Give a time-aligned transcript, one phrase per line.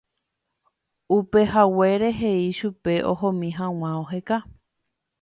[1.17, 4.37] upehaguére he'i chupe ohomi hag̃ua oheka.